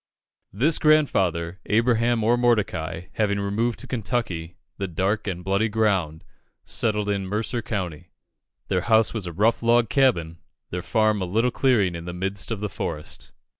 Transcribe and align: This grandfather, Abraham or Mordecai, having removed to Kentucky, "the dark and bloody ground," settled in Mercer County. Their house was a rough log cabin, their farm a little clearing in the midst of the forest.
This 0.51 0.79
grandfather, 0.79 1.59
Abraham 1.67 2.23
or 2.23 2.35
Mordecai, 2.35 3.09
having 3.13 3.39
removed 3.39 3.77
to 3.77 3.85
Kentucky, 3.85 4.57
"the 4.79 4.87
dark 4.87 5.27
and 5.27 5.43
bloody 5.43 5.69
ground," 5.69 6.23
settled 6.65 7.07
in 7.07 7.27
Mercer 7.27 7.61
County. 7.61 8.09
Their 8.67 8.81
house 8.81 9.13
was 9.13 9.27
a 9.27 9.31
rough 9.31 9.61
log 9.61 9.89
cabin, 9.89 10.39
their 10.71 10.81
farm 10.81 11.21
a 11.21 11.25
little 11.25 11.51
clearing 11.51 11.93
in 11.93 12.05
the 12.05 12.13
midst 12.13 12.49
of 12.49 12.61
the 12.61 12.67
forest. 12.67 13.31